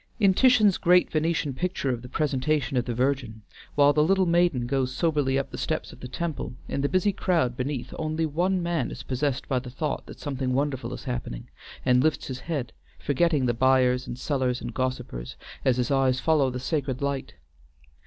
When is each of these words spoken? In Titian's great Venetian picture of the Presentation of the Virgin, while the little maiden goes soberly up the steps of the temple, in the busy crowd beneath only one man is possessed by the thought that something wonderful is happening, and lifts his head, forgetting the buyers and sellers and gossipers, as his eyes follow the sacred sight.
In 0.19 0.33
Titian's 0.33 0.79
great 0.79 1.11
Venetian 1.11 1.53
picture 1.53 1.91
of 1.91 2.01
the 2.01 2.09
Presentation 2.09 2.75
of 2.75 2.85
the 2.85 2.95
Virgin, 2.95 3.43
while 3.75 3.93
the 3.93 4.03
little 4.03 4.25
maiden 4.25 4.65
goes 4.65 4.91
soberly 4.91 5.37
up 5.37 5.51
the 5.51 5.59
steps 5.59 5.93
of 5.93 5.99
the 5.99 6.07
temple, 6.07 6.55
in 6.67 6.81
the 6.81 6.89
busy 6.89 7.11
crowd 7.13 7.55
beneath 7.55 7.93
only 7.99 8.25
one 8.25 8.63
man 8.63 8.89
is 8.89 9.03
possessed 9.03 9.47
by 9.47 9.59
the 9.59 9.69
thought 9.69 10.07
that 10.07 10.19
something 10.19 10.53
wonderful 10.53 10.91
is 10.91 11.03
happening, 11.03 11.51
and 11.85 12.01
lifts 12.03 12.25
his 12.25 12.39
head, 12.39 12.73
forgetting 12.97 13.45
the 13.45 13.53
buyers 13.53 14.07
and 14.07 14.17
sellers 14.17 14.59
and 14.59 14.73
gossipers, 14.73 15.35
as 15.63 15.77
his 15.77 15.91
eyes 15.91 16.19
follow 16.19 16.49
the 16.49 16.59
sacred 16.59 16.99
sight. 16.99 17.35